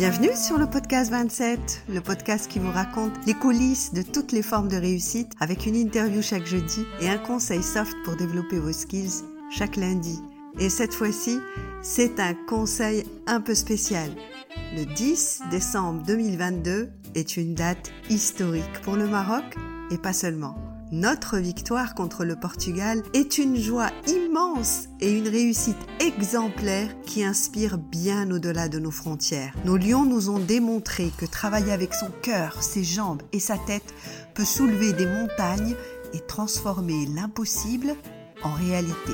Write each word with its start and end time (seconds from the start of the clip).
Bienvenue 0.00 0.34
sur 0.34 0.56
le 0.56 0.66
podcast 0.66 1.10
27, 1.10 1.82
le 1.90 2.00
podcast 2.00 2.50
qui 2.50 2.58
vous 2.58 2.70
raconte 2.70 3.12
les 3.26 3.34
coulisses 3.34 3.92
de 3.92 4.00
toutes 4.00 4.32
les 4.32 4.40
formes 4.40 4.68
de 4.68 4.78
réussite 4.78 5.34
avec 5.40 5.66
une 5.66 5.76
interview 5.76 6.22
chaque 6.22 6.46
jeudi 6.46 6.86
et 7.02 7.10
un 7.10 7.18
conseil 7.18 7.62
soft 7.62 7.94
pour 8.02 8.16
développer 8.16 8.58
vos 8.58 8.72
skills 8.72 9.26
chaque 9.50 9.76
lundi. 9.76 10.18
Et 10.58 10.70
cette 10.70 10.94
fois-ci, 10.94 11.38
c'est 11.82 12.18
un 12.18 12.32
conseil 12.32 13.04
un 13.26 13.42
peu 13.42 13.54
spécial. 13.54 14.10
Le 14.74 14.86
10 14.86 15.42
décembre 15.50 16.02
2022 16.06 16.88
est 17.14 17.36
une 17.36 17.54
date 17.54 17.92
historique 18.08 18.80
pour 18.82 18.96
le 18.96 19.06
Maroc 19.06 19.54
et 19.90 19.98
pas 19.98 20.14
seulement. 20.14 20.69
Notre 20.92 21.38
victoire 21.38 21.94
contre 21.94 22.24
le 22.24 22.34
Portugal 22.34 23.04
est 23.14 23.38
une 23.38 23.56
joie 23.56 23.90
immense 24.08 24.88
et 24.98 25.16
une 25.16 25.28
réussite 25.28 25.76
exemplaire 26.00 26.88
qui 27.06 27.22
inspire 27.22 27.78
bien 27.78 28.28
au-delà 28.32 28.68
de 28.68 28.80
nos 28.80 28.90
frontières. 28.90 29.54
Nos 29.64 29.76
lions 29.76 30.04
nous 30.04 30.30
ont 30.30 30.40
démontré 30.40 31.12
que 31.16 31.26
travailler 31.26 31.70
avec 31.70 31.94
son 31.94 32.10
cœur, 32.22 32.60
ses 32.60 32.82
jambes 32.82 33.22
et 33.32 33.38
sa 33.38 33.56
tête 33.56 33.94
peut 34.34 34.44
soulever 34.44 34.92
des 34.92 35.06
montagnes 35.06 35.76
et 36.12 36.18
transformer 36.18 37.06
l'impossible 37.06 37.94
en 38.42 38.52
réalité. 38.52 39.12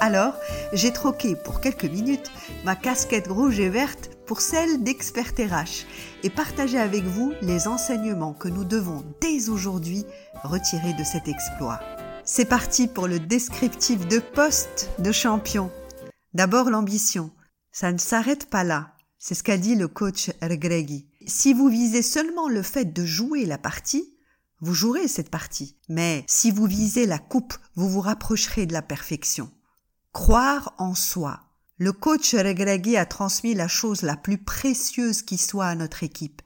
Alors, 0.00 0.34
j'ai 0.74 0.92
troqué 0.92 1.36
pour 1.36 1.60
quelques 1.60 1.84
minutes 1.84 2.30
ma 2.64 2.74
casquette 2.76 3.28
rouge 3.28 3.60
et 3.60 3.68
verte 3.68 4.10
pour 4.26 4.40
celle 4.40 4.82
d'expert 4.82 5.32
RH 5.38 5.86
et 6.24 6.30
partager 6.30 6.78
avec 6.78 7.04
vous 7.04 7.32
les 7.40 7.68
enseignements 7.68 8.34
que 8.34 8.48
nous 8.48 8.64
devons 8.64 9.04
dès 9.20 9.48
aujourd'hui 9.48 10.04
retirer 10.42 10.92
de 10.94 11.04
cet 11.04 11.28
exploit. 11.28 11.80
C'est 12.24 12.46
parti 12.46 12.88
pour 12.88 13.06
le 13.06 13.20
descriptif 13.20 14.06
de 14.08 14.18
poste 14.18 14.90
de 14.98 15.12
champion. 15.12 15.70
D'abord 16.32 16.70
l'ambition. 16.70 17.30
Ça 17.70 17.92
ne 17.92 17.98
s'arrête 17.98 18.50
pas 18.50 18.64
là. 18.64 18.92
C'est 19.18 19.34
ce 19.34 19.42
qu'a 19.42 19.56
dit 19.56 19.76
le 19.76 19.88
coach 19.88 20.30
Regregi. 20.42 21.06
Si 21.26 21.54
vous 21.54 21.68
visez 21.68 22.02
seulement 22.02 22.48
le 22.48 22.62
fait 22.62 22.92
de 22.92 23.04
jouer 23.04 23.46
la 23.46 23.58
partie, 23.58 24.14
vous 24.60 24.74
jouerez 24.74 25.08
cette 25.08 25.30
partie. 25.30 25.76
Mais 25.88 26.24
si 26.26 26.50
vous 26.50 26.66
visez 26.66 27.06
la 27.06 27.18
coupe, 27.18 27.54
vous 27.74 27.88
vous 27.88 28.00
rapprocherez 28.00 28.66
de 28.66 28.72
la 28.72 28.82
perfection. 28.82 29.50
Croire 30.14 30.74
en 30.78 30.94
soi, 30.94 31.40
le 31.76 31.92
coach 31.92 32.36
Regregui 32.36 32.96
a 32.96 33.04
transmis 33.04 33.52
la 33.52 33.66
chose 33.66 34.02
la 34.02 34.16
plus 34.16 34.38
précieuse 34.38 35.22
qui 35.22 35.36
soit 35.36 35.66
à 35.66 35.74
notre 35.74 36.04
équipe, 36.04 36.40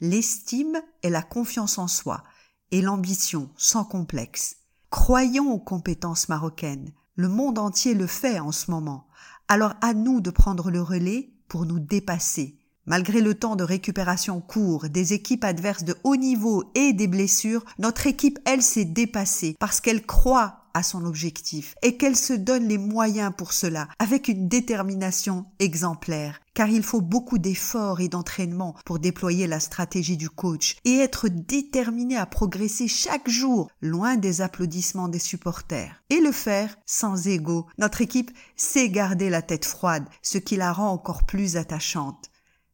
l'estime 0.00 0.80
et 1.02 1.10
la 1.10 1.20
confiance 1.20 1.76
en 1.76 1.86
soi, 1.86 2.24
et 2.70 2.80
l'ambition 2.80 3.50
sans 3.58 3.84
complexe. 3.84 4.56
Croyons 4.88 5.52
aux 5.52 5.58
compétences 5.58 6.30
marocaines. 6.30 6.92
Le 7.14 7.28
monde 7.28 7.58
entier 7.58 7.92
le 7.92 8.06
fait 8.06 8.40
en 8.40 8.52
ce 8.52 8.70
moment. 8.70 9.06
Alors 9.48 9.74
à 9.82 9.92
nous 9.92 10.22
de 10.22 10.30
prendre 10.30 10.70
le 10.70 10.80
relais 10.80 11.28
pour 11.46 11.66
nous 11.66 11.78
dépasser. 11.78 12.58
Malgré 12.86 13.20
le 13.20 13.34
temps 13.34 13.54
de 13.54 13.64
récupération 13.64 14.40
court, 14.40 14.88
des 14.88 15.12
équipes 15.12 15.44
adverses 15.44 15.84
de 15.84 15.94
haut 16.04 16.16
niveau 16.16 16.64
et 16.74 16.94
des 16.94 17.06
blessures, 17.06 17.66
notre 17.78 18.06
équipe, 18.06 18.38
elle, 18.46 18.62
s'est 18.62 18.86
dépassée 18.86 19.56
parce 19.60 19.82
qu'elle 19.82 20.06
croit 20.06 20.59
à 20.74 20.82
son 20.82 21.04
objectif 21.04 21.74
et 21.82 21.96
qu'elle 21.96 22.16
se 22.16 22.32
donne 22.32 22.68
les 22.68 22.78
moyens 22.78 23.32
pour 23.36 23.52
cela 23.52 23.88
avec 23.98 24.28
une 24.28 24.48
détermination 24.48 25.46
exemplaire. 25.58 26.40
Car 26.54 26.68
il 26.68 26.82
faut 26.82 27.00
beaucoup 27.00 27.38
d'efforts 27.38 28.00
et 28.00 28.08
d'entraînement 28.08 28.74
pour 28.84 28.98
déployer 28.98 29.46
la 29.46 29.60
stratégie 29.60 30.16
du 30.16 30.28
coach 30.28 30.76
et 30.84 30.98
être 30.98 31.28
déterminé 31.28 32.16
à 32.16 32.26
progresser 32.26 32.88
chaque 32.88 33.28
jour 33.28 33.70
loin 33.80 34.16
des 34.16 34.40
applaudissements 34.40 35.08
des 35.08 35.18
supporters. 35.18 36.02
Et 36.10 36.20
le 36.20 36.32
faire 36.32 36.76
sans 36.86 37.28
ego. 37.28 37.66
Notre 37.78 38.00
équipe 38.00 38.30
sait 38.56 38.90
garder 38.90 39.30
la 39.30 39.42
tête 39.42 39.64
froide, 39.64 40.08
ce 40.22 40.38
qui 40.38 40.56
la 40.56 40.72
rend 40.72 40.90
encore 40.90 41.24
plus 41.24 41.56
attachante. 41.56 42.30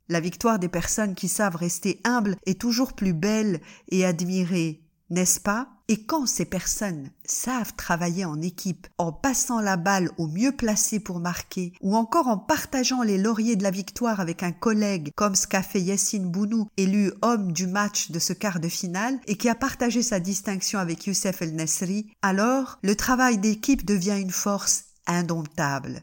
La 0.08 0.20
victoire 0.20 0.58
des 0.58 0.68
personnes 0.68 1.14
qui 1.14 1.28
savent 1.28 1.56
rester 1.56 2.00
humbles 2.04 2.36
est 2.46 2.60
toujours 2.60 2.92
plus 2.92 3.12
belle 3.12 3.60
et 3.88 4.04
admirée, 4.04 4.84
n'est-ce 5.10 5.40
pas? 5.40 5.75
Et 5.88 6.02
quand 6.02 6.26
ces 6.26 6.44
personnes 6.44 7.10
savent 7.24 7.74
travailler 7.76 8.24
en 8.24 8.42
équipe, 8.42 8.88
en 8.98 9.12
passant 9.12 9.60
la 9.60 9.76
balle 9.76 10.10
au 10.18 10.26
mieux 10.26 10.50
placé 10.50 10.98
pour 10.98 11.20
marquer, 11.20 11.72
ou 11.80 11.94
encore 11.94 12.26
en 12.26 12.38
partageant 12.38 13.02
les 13.02 13.18
lauriers 13.18 13.54
de 13.54 13.62
la 13.62 13.70
victoire 13.70 14.18
avec 14.18 14.42
un 14.42 14.50
collègue 14.50 15.12
comme 15.14 15.36
ce 15.36 15.46
qu'a 15.46 15.62
fait 15.62 15.80
Yassine 15.80 16.28
Bounou, 16.28 16.68
élu 16.76 17.12
homme 17.22 17.52
du 17.52 17.68
match 17.68 18.10
de 18.10 18.18
ce 18.18 18.32
quart 18.32 18.58
de 18.58 18.68
finale, 18.68 19.20
et 19.28 19.36
qui 19.36 19.48
a 19.48 19.54
partagé 19.54 20.02
sa 20.02 20.18
distinction 20.18 20.80
avec 20.80 21.06
Youssef 21.06 21.40
El 21.42 21.54
Nesri, 21.54 22.10
alors 22.20 22.80
le 22.82 22.96
travail 22.96 23.38
d'équipe 23.38 23.84
devient 23.84 24.18
une 24.20 24.32
force 24.32 24.86
indomptable. 25.06 26.02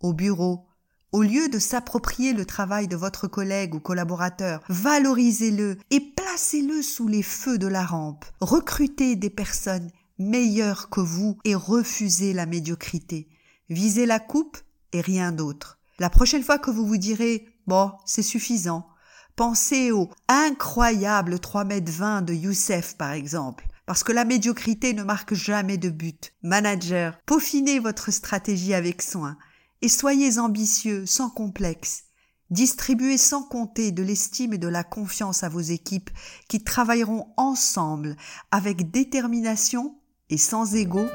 Au 0.00 0.12
bureau, 0.12 0.66
au 1.12 1.22
lieu 1.22 1.48
de 1.48 1.58
s'approprier 1.58 2.34
le 2.34 2.44
travail 2.44 2.88
de 2.88 2.96
votre 2.96 3.28
collègue 3.28 3.74
ou 3.74 3.80
collaborateur, 3.80 4.62
valorisez-le 4.68 5.78
et 5.90 6.00
placez-le 6.26 6.82
sous 6.82 7.06
les 7.06 7.22
feux 7.22 7.56
de 7.56 7.68
la 7.68 7.84
rampe. 7.84 8.24
Recrutez 8.40 9.14
des 9.14 9.30
personnes 9.30 9.92
meilleures 10.18 10.90
que 10.90 10.98
vous 11.00 11.38
et 11.44 11.54
refusez 11.54 12.32
la 12.32 12.46
médiocrité. 12.46 13.28
Visez 13.70 14.06
la 14.06 14.18
coupe 14.18 14.58
et 14.92 15.00
rien 15.00 15.30
d'autre. 15.30 15.78
La 16.00 16.10
prochaine 16.10 16.42
fois 16.42 16.58
que 16.58 16.72
vous 16.72 16.84
vous 16.84 16.96
direz 16.96 17.46
bon, 17.68 17.92
c'est 18.06 18.22
suffisant, 18.22 18.88
pensez 19.36 19.92
au 19.92 20.10
incroyable 20.26 21.38
3 21.38 21.62
mètres 21.62 21.92
20 21.92 22.22
de 22.22 22.34
Youssef 22.34 22.96
par 22.96 23.12
exemple. 23.12 23.68
Parce 23.86 24.02
que 24.02 24.12
la 24.12 24.24
médiocrité 24.24 24.94
ne 24.94 25.04
marque 25.04 25.34
jamais 25.34 25.78
de 25.78 25.90
but. 25.90 26.32
Manager, 26.42 27.16
peaufinez 27.24 27.78
votre 27.78 28.10
stratégie 28.10 28.74
avec 28.74 29.00
soin 29.00 29.38
et 29.80 29.88
soyez 29.88 30.40
ambitieux, 30.40 31.06
sans 31.06 31.30
complexe. 31.30 32.05
Distribuez 32.50 33.18
sans 33.18 33.42
compter 33.42 33.90
de 33.90 34.02
l'estime 34.02 34.52
et 34.52 34.58
de 34.58 34.68
la 34.68 34.84
confiance 34.84 35.42
à 35.42 35.48
vos 35.48 35.60
équipes 35.60 36.10
qui 36.48 36.62
travailleront 36.62 37.26
ensemble 37.36 38.16
avec 38.50 38.90
détermination 38.90 39.96
et 40.30 40.38
sans 40.38 40.74
ego 40.74 41.06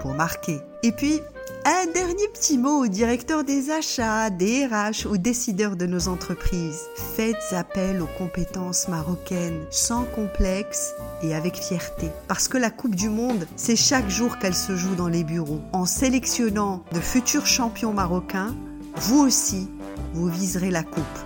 pour 0.00 0.14
marquer. 0.14 0.60
Et 0.82 0.92
puis, 0.92 1.20
un 1.64 1.86
dernier 1.92 2.28
petit 2.32 2.58
mot 2.58 2.84
au 2.84 2.86
directeur 2.86 3.42
des 3.42 3.70
achats, 3.70 4.30
des 4.30 4.66
RH, 4.66 5.06
aux 5.10 5.16
décideurs 5.16 5.74
de 5.74 5.86
nos 5.86 6.06
entreprises. 6.06 6.82
Faites 7.16 7.52
appel 7.52 8.00
aux 8.00 8.18
compétences 8.18 8.86
marocaines 8.86 9.66
sans 9.72 10.04
complexe 10.04 10.92
et 11.22 11.34
avec 11.34 11.56
fierté. 11.56 12.08
Parce 12.28 12.46
que 12.46 12.58
la 12.58 12.70
Coupe 12.70 12.94
du 12.94 13.08
Monde, 13.08 13.48
c'est 13.56 13.74
chaque 13.74 14.08
jour 14.08 14.38
qu'elle 14.38 14.54
se 14.54 14.76
joue 14.76 14.94
dans 14.94 15.08
les 15.08 15.24
bureaux. 15.24 15.60
En 15.72 15.86
sélectionnant 15.86 16.84
de 16.92 17.00
futurs 17.00 17.46
champions 17.46 17.92
marocains, 17.92 18.54
vous 18.96 19.18
aussi, 19.18 19.68
vous 20.16 20.28
viserez 20.28 20.70
la 20.70 20.82
coupe. 20.82 21.18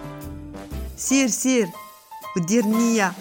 Sir, 0.97 1.31
sir, 1.31 1.69
ou 2.35 2.41
dire 2.41 2.67
nia. 2.67 3.15